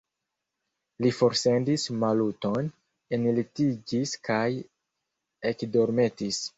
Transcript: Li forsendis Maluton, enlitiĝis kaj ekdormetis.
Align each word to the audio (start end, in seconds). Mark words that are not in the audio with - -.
Li 1.05 1.11
forsendis 1.17 1.85
Maluton, 2.05 2.73
enlitiĝis 3.19 4.19
kaj 4.31 4.43
ekdormetis. 5.57 6.47